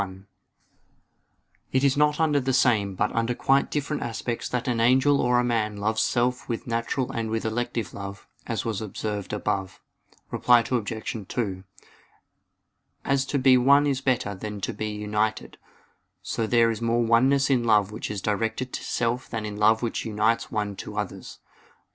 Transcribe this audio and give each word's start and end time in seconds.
1: 0.01 0.25
It 1.73 1.83
is 1.83 1.95
not 1.95 2.19
under 2.19 2.39
the 2.39 2.53
same 2.55 2.95
but 2.95 3.11
under 3.15 3.35
quite 3.35 3.69
different 3.69 4.01
aspects 4.01 4.49
that 4.49 4.67
an 4.67 4.79
angel 4.79 5.21
or 5.21 5.39
a 5.39 5.43
man 5.43 5.77
loves 5.77 6.01
self 6.01 6.49
with 6.49 6.65
natural 6.65 7.11
and 7.11 7.29
with 7.29 7.45
elective 7.45 7.93
love, 7.93 8.27
as 8.47 8.65
was 8.65 8.81
observed 8.81 9.31
above. 9.31 9.79
Reply 10.31 10.63
Obj. 10.67 11.27
2: 11.29 11.63
As 13.05 13.27
to 13.27 13.37
be 13.37 13.59
one 13.59 13.85
is 13.85 14.01
better 14.01 14.33
than 14.33 14.59
to 14.61 14.73
be 14.73 14.87
united, 14.89 15.59
so 16.23 16.47
there 16.47 16.71
is 16.71 16.81
more 16.81 17.03
oneness 17.03 17.51
in 17.51 17.63
love 17.63 17.91
which 17.91 18.09
is 18.09 18.23
directed 18.23 18.73
to 18.73 18.83
self 18.83 19.29
than 19.29 19.45
in 19.45 19.55
love 19.57 19.83
which 19.83 20.03
unites 20.03 20.49
one 20.51 20.75
to 20.77 20.97
others. 20.97 21.37